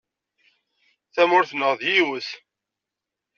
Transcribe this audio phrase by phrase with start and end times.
[1.13, 2.29] Tamurt-nneɣ d yiwet!